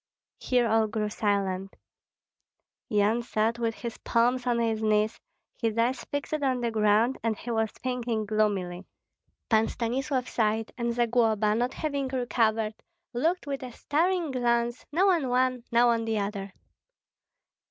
Here 0.39 0.67
all 0.67 0.87
grew 0.87 1.09
silent. 1.11 1.75
Yan 2.89 3.21
sat 3.21 3.59
with 3.59 3.75
his 3.75 3.99
palms 3.99 4.47
on 4.47 4.57
his 4.57 4.81
knees, 4.81 5.19
his 5.61 5.77
eyes 5.77 6.03
fixed 6.05 6.33
on 6.41 6.61
the 6.61 6.71
ground, 6.71 7.19
and 7.21 7.37
he 7.37 7.51
was 7.51 7.69
thinking 7.69 8.25
gloomily. 8.25 8.87
Pan 9.47 9.67
Stanislav 9.67 10.27
sighed; 10.27 10.71
and 10.75 10.91
Zagloba, 10.91 11.53
not 11.53 11.75
having 11.75 12.07
recovered, 12.07 12.73
looked 13.13 13.45
with 13.45 13.61
a 13.61 13.71
staring 13.71 14.31
glance, 14.31 14.87
now 14.91 15.07
on 15.09 15.29
one, 15.29 15.65
now 15.71 15.89
on 15.89 16.05
the 16.05 16.17
other. 16.17 16.51